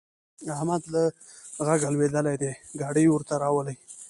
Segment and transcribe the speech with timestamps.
[0.55, 1.03] احمد له
[1.67, 3.75] غږه لوېدلی دی؛ ګاډی ورته راولي.